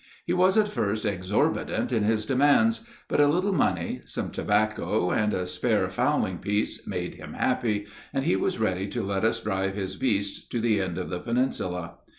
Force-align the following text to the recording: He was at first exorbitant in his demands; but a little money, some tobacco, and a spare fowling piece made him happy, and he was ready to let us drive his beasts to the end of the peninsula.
He 0.25 0.33
was 0.33 0.57
at 0.57 0.67
first 0.71 1.05
exorbitant 1.05 1.91
in 1.91 2.01
his 2.01 2.25
demands; 2.25 2.81
but 3.07 3.19
a 3.19 3.27
little 3.27 3.51
money, 3.53 4.01
some 4.05 4.31
tobacco, 4.31 5.11
and 5.11 5.31
a 5.31 5.45
spare 5.45 5.87
fowling 5.91 6.39
piece 6.39 6.87
made 6.87 7.13
him 7.13 7.33
happy, 7.35 7.85
and 8.11 8.25
he 8.25 8.35
was 8.35 8.57
ready 8.59 8.87
to 8.87 9.03
let 9.03 9.23
us 9.23 9.41
drive 9.43 9.75
his 9.75 9.95
beasts 9.97 10.43
to 10.47 10.59
the 10.59 10.81
end 10.81 10.97
of 10.97 11.11
the 11.11 11.19
peninsula. 11.19 11.99